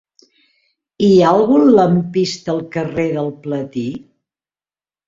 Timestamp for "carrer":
2.79-3.07